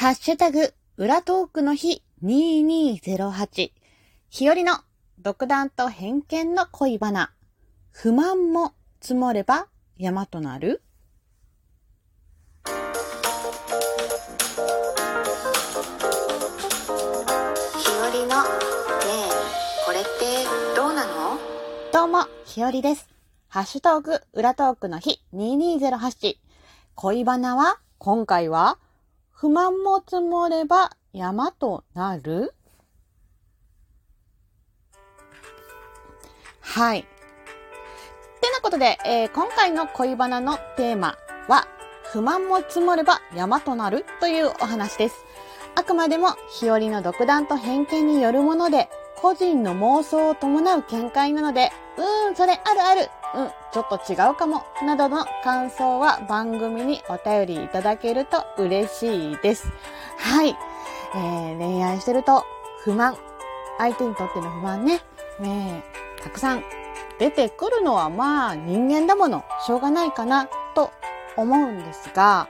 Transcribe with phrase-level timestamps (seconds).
[0.00, 3.70] ハッシュタグ、裏トークの日2208。
[4.30, 4.78] 日和の
[5.18, 7.34] 独断と偏見の恋バナ。
[7.90, 9.66] 不満も積もれば
[9.98, 10.82] 山となる
[12.64, 12.70] 日
[18.00, 18.48] 和のね
[19.04, 19.28] え
[19.84, 21.38] これってどうなの？
[21.92, 23.06] どうも、ひよりです。
[23.48, 26.36] ハッシュタグ、裏トークの日2208。
[26.94, 28.78] 恋バナは、今回は、
[29.40, 32.52] 不満も積もれば山となる？
[36.60, 36.98] はい。
[36.98, 41.16] ってなことで、えー今回の恋バナのテーマ
[41.48, 41.66] は、
[42.12, 45.24] 不満も積もれば山となるというお話です。
[45.74, 59.72] あくまでも日和の独断と偏見によるもので、個人の妄想を伴う見解なので、うーん、それあるある、うん、ちょっと違うかも、などの感想は番組にお便りいただけると嬉しいです。
[60.18, 60.56] はい。
[61.14, 62.44] えー、恋愛してると
[62.84, 63.16] 不満、
[63.78, 65.02] 相手にとっての不満ね、
[65.40, 65.82] ね
[66.18, 66.64] え、たくさん
[67.18, 70.92] 出てくるのはまあ人間だもの、しょうがないかなと
[71.36, 72.48] 思うんですが、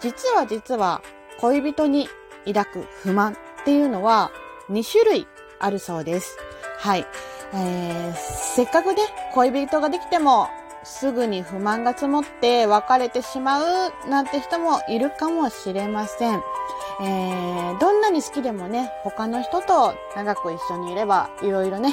[0.00, 1.02] 実は実は
[1.40, 2.08] 恋人に
[2.46, 4.30] 抱く不満っていうのは
[4.70, 5.26] 2種類
[5.58, 6.36] あるそうです。
[6.78, 7.06] はい。
[7.54, 9.02] えー、せっかくね、
[9.34, 10.48] 恋人ができても、
[10.82, 13.58] すぐに不満が積もって別れてしま
[13.88, 16.42] うなんて人もいるかもしれません。
[17.00, 21.92] えー、どんなに好きでもね、他の人と長く一緒にいれば、いろいろね、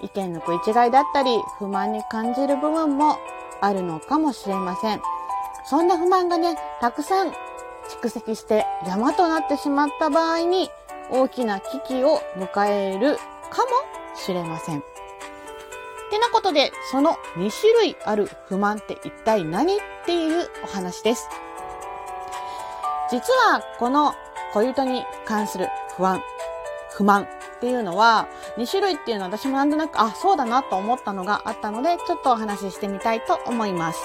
[0.00, 3.18] 意見の食い違いだったり、不満に感じる部分も
[3.60, 5.00] あるのかもしれません。
[5.64, 7.32] そんな不満がね、たくさん
[8.02, 10.68] 蓄積して山となってしまった場合に、
[11.10, 13.16] 大きな危機を迎える
[13.50, 14.91] かもしれません。
[16.12, 21.26] ってなことで、その2種類ある不満って一体何っていうお話です。
[23.10, 24.12] 実は、この
[24.52, 26.22] 恋人に関する不安、
[26.90, 27.26] 不満っ
[27.60, 33.98] ていうのは、2種類っていうのは私もなんとなく、あ、そうだなと思ったのがあったので、ちょっとお話ししてみたいと思います。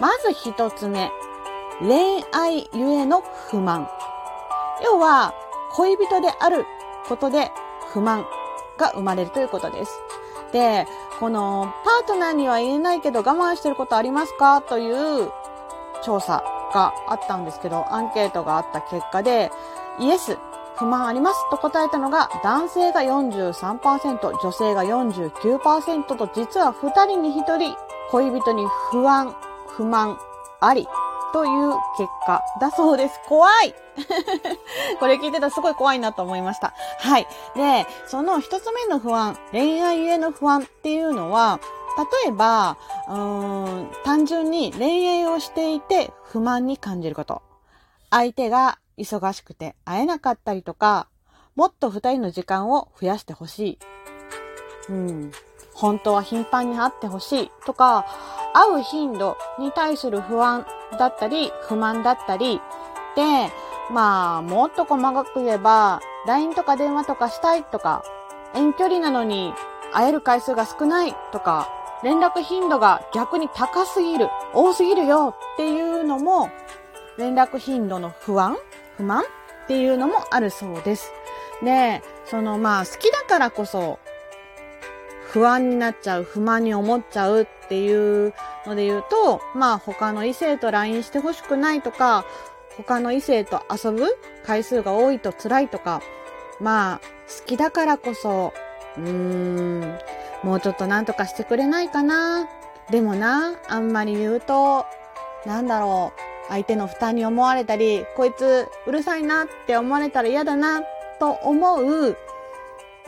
[0.00, 1.10] まず一つ目、
[1.82, 3.90] 恋愛ゆえの不満。
[4.82, 5.34] 要は、
[5.72, 6.64] 恋人である
[7.06, 7.50] ことで
[7.92, 8.24] 不満
[8.78, 10.00] が生まれるということです。
[10.52, 10.86] で、
[11.18, 15.32] このパートナーには言えないけど我慢してることありますかという
[16.04, 19.50] 調査があったんですけど、アンケートがあった結果で、
[19.98, 20.38] イエス、
[20.76, 27.76] 不満ありますと答えたのが男性が43%、女性が49%と実は2人に1人
[28.10, 29.34] 恋人に不安、
[29.68, 30.18] 不満
[30.60, 30.86] あり。
[31.32, 33.20] という結果だそうです。
[33.26, 33.74] 怖い
[35.00, 36.72] これ聞いてたらすごい怖いなと思いました。
[36.98, 37.26] はい。
[37.54, 41.60] で、その一つ目の不安、恋愛への不安っていうのは、
[42.24, 42.76] 例えば、
[43.08, 47.42] うーん、単純に恋愛をしていて不満に感じること。
[48.10, 51.08] 相手が忙しくて会えなかったりとか、
[51.54, 53.78] もっと二人の時間を増やしてほしい。
[54.88, 55.32] うん。
[55.74, 58.06] 本当は頻繁に会ってほしいとか、
[58.54, 60.66] 会う頻度に対する不安
[60.98, 62.60] だったり、不満だったり、
[63.16, 63.50] で、
[63.90, 68.04] まあ、もっと細かく言えば、LINE とか電話とかしたいとか、
[68.54, 69.54] 遠距離なのに
[69.92, 71.68] 会える回数が少ないとか、
[72.02, 76.50] 連絡頻度が逆に高すぎる、多すぎるよっていうのも、
[77.18, 78.56] 連絡頻度の不安
[78.96, 81.12] 不満っていうのもあるそうです。
[81.62, 83.98] で、そのまあ好きだからこそ
[85.32, 88.34] 不安になっちゃう、不満に思っちゃうっていう
[88.66, 92.26] ので言うと、まあ他の異性と LINE してほしくないとか、
[92.76, 94.04] 他の異性と遊ぶ
[94.44, 96.02] 回数が多いと辛いとか、
[96.60, 97.00] まあ
[97.40, 98.52] 好きだからこそ、
[98.98, 99.98] うーん、
[100.42, 102.46] もうちょっとなんとかしてくれないかな。
[102.90, 104.84] でもな、あんまり言うと、
[105.46, 106.20] なんだろう、
[106.50, 110.82] 相手の負担に思われたり、こいつうるさいなって思われたら嫌だな、
[111.18, 112.18] と思う、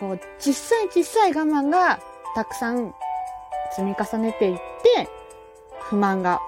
[0.01, 2.01] こう、小さい小さい我慢が
[2.35, 2.95] たくさん
[3.73, 5.09] 積み重ねていって、
[5.81, 6.41] 不満が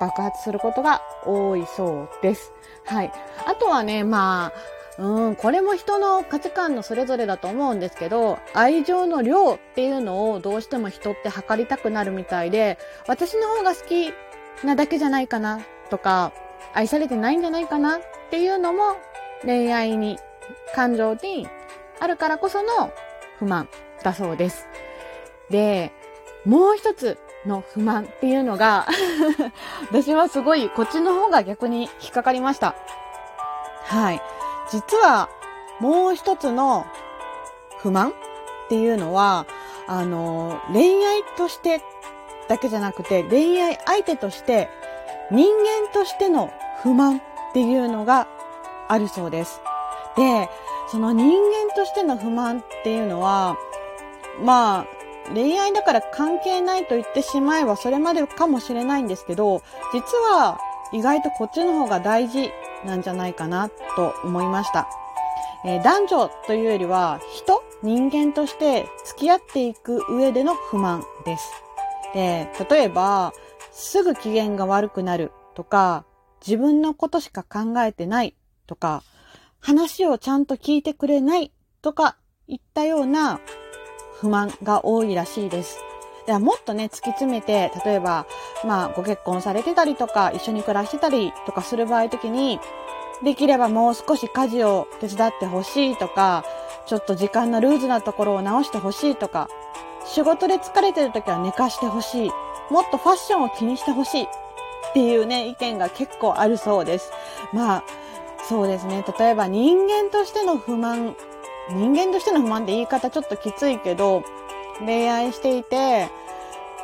[0.00, 2.52] 爆発することが多いそうです。
[2.84, 3.12] はい。
[3.46, 4.52] あとはね、ま
[4.98, 14.12] あ、うん、これも人の価値観のそれぞれだと思うんですけど、愛情の量っていうのをどうしても人って測りたくなるみたいで、私の方が好き
[14.64, 15.60] なだけじゃないかな
[15.90, 16.32] とか、
[16.74, 18.00] 愛されてないんじゃないかなっ
[18.30, 18.96] ていうのも
[19.44, 20.18] 恋愛に、
[20.74, 21.48] 感情に
[21.98, 22.92] あるからこその
[23.38, 23.68] 不満
[24.02, 24.66] だそうです。
[25.50, 25.92] で、
[26.44, 28.86] もう一つの不満っていうのが
[29.90, 32.74] 私はすごいこっちの方が逆に引っかかりました。
[33.84, 34.22] はい。
[34.70, 35.28] 実は
[35.80, 36.86] もう一つの
[37.78, 38.12] 不満っ
[38.68, 39.46] ていうのは、
[39.86, 41.82] あの、恋愛として
[42.48, 44.70] だけじゃなくて、恋愛相手として
[45.30, 46.52] 人間としての
[46.82, 47.20] 不満っ
[47.52, 48.26] ていうのが
[48.88, 49.60] あるそうです。
[50.16, 50.48] で、
[50.88, 53.56] その人間としての不満っていうのは、
[54.42, 54.86] まあ、
[55.32, 59.62] 恋愛だから関係ないと言ってしまえばそれまでかもしれないんですけど、
[59.92, 60.58] 実は
[60.92, 62.50] 意外とこっちの方が大事
[62.84, 64.88] なんじゃないかなと思いました。
[65.64, 71.50] えー、男女というよりは人、人間として付き合っていく上での不満です。
[72.12, 73.32] で、例えば、
[73.72, 76.04] すぐ機嫌が悪くなるとか、
[76.46, 78.36] 自分のことしか考えてない
[78.66, 79.02] とか、
[79.58, 81.50] 話をちゃんと聞いてくれない
[81.80, 82.16] とか、
[82.46, 83.40] いったような
[84.24, 85.78] 不満が多いらしいです。
[86.26, 88.24] ではもっとね、突き詰めて、例えば、
[88.64, 92.58] まあ、ご結婚されてたりとか、一緒に暮らしてたりとかする場合的に、
[93.22, 96.42] できればもう少し家事を手伝ってほしいとか、
[96.86, 99.48] ちょっと時間のルーズなところを直してほしいとか、
[100.06, 102.30] 仕事で疲れてる時は寝かしてほしい。
[102.70, 104.22] もっとファッションを気にしてほしい。
[104.22, 104.26] っ
[104.94, 107.12] ていうね、意見が結構あるそうです。
[107.52, 107.84] まあ、
[108.48, 109.04] そうですね。
[109.18, 111.14] 例えば人間としての不満
[111.70, 114.22] 人間としての不満って言い方ちょっときついけど、
[114.80, 116.08] 恋愛していて、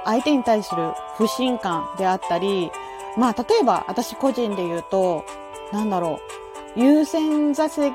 [0.05, 2.71] 相手に対する不信感であったり、
[3.17, 5.25] まあ、例えば私個人で言うと、
[5.73, 6.21] なんだろ
[6.77, 7.93] う、優先座席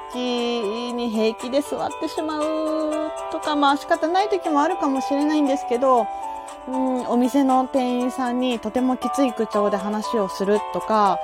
[0.94, 6.06] に平気で座ってしまうとか、まあ仕方ない時もあるかもしれないんですけど、
[6.68, 11.20] うん、お店の店員さんにとてもきつい口調で話をするとか、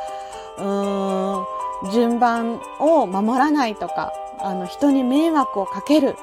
[0.58, 6.16] うーん、順番を守らないとか、あの、人に迷惑をかける、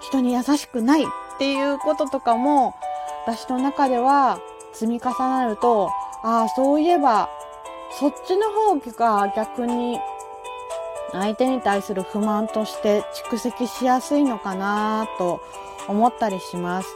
[0.00, 1.06] 人に優しくないっ
[1.38, 2.74] ていうこととかも、
[3.26, 4.40] 私の中では
[4.72, 5.90] 積み重なると、
[6.22, 7.28] ああ、そういえば、
[7.98, 9.98] そっちの方が逆に
[11.12, 15.40] 相手に対する不満として蓄積しやすいのかなと
[15.88, 16.88] 思ったりします。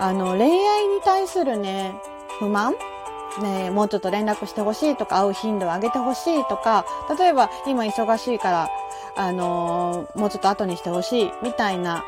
[0.00, 1.94] あの、恋愛に対するね、
[2.40, 2.74] 不満？
[3.40, 6.84] ねもうちょっと連絡してほしいとか、会う頻度を上げてほしいとか、
[7.18, 8.68] 例えば今忙しいから
[9.16, 12.04] あのー、もうちょっと後にしてほしいみたいな、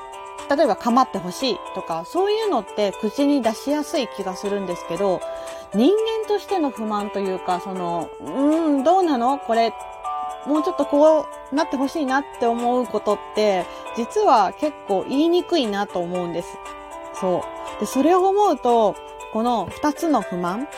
[0.51, 5.21] 例えば構ってほしいとか、そういうのって口に出しやすい気がするんですけど、
[5.75, 5.91] 人
[6.23, 9.39] 間としての不満というか、その、うん、どうなの？
[9.39, 9.73] これ、
[10.47, 13.67] もうちょっとこうなってほしいなって思うことって、
[13.97, 16.49] 実は結構言いにくいなと思うんです。
[17.21, 17.45] そ
[17.79, 17.81] う。
[17.81, 18.95] で、それを思うと、
[19.33, 20.69] この二つの不満、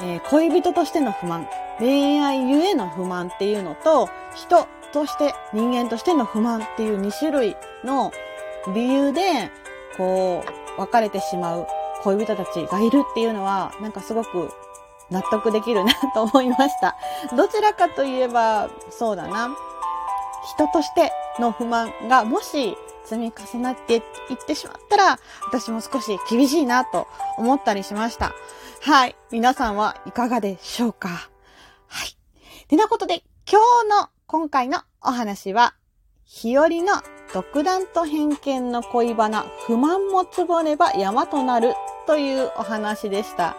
[0.00, 8.12] えー、恋人としての不満、恋愛ゆえの不満っていうのと、人として人間としての不満っていう2種類の
[8.74, 9.50] 理由で、
[9.96, 10.44] こ
[10.76, 11.66] う、別れてしまう
[12.02, 14.50] 恋人たちがいるっていうのは、なんかすごく
[15.10, 16.96] 納得できるなと思いました。
[17.36, 19.54] どちらかといえば、そうだな。
[20.56, 24.02] 人としての不満がもし積み重なっていっ
[24.46, 27.06] てしまったら、私も少し厳しいなと
[27.36, 28.32] 思ったりしました。
[28.82, 29.16] はい。
[29.30, 31.08] 皆さんはいかがでしょうか？
[31.88, 32.16] はい。
[32.66, 35.74] てなことで、今日の今回のお話は、
[36.24, 37.02] 日和の
[37.34, 41.74] 独断と偏見の恋バナ、不満もつぼれば山となる
[42.06, 43.58] というお話でした。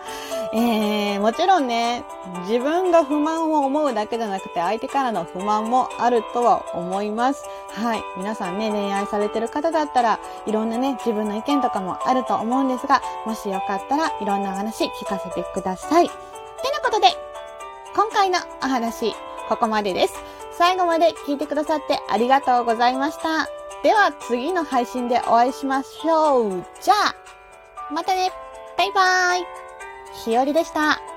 [0.51, 2.03] えー、もちろんね、
[2.47, 7.43] 自分が不満を思うだけじゃなくて相手からの不満もあるとは思います。
[7.69, 8.01] はい。
[8.17, 16.07] 皆さんね、恋愛されてる方だったら、いろんなね、自分の意見とかもあると思うんですが、もしよかったらいろんなお話聞かせてください。
[16.07, 16.13] て
[16.71, 17.09] なことで、
[17.95, 19.13] 今回のお話、
[19.47, 20.42] ここまでです。
[20.57, 23.47] 最後まで聞いてくださってありがとうございました。
[23.83, 26.63] では次の配信でお会いしましょう。
[26.81, 28.31] じゃあ、またね
[28.77, 29.45] バイバーイ
[30.23, 31.12] ひよりでした。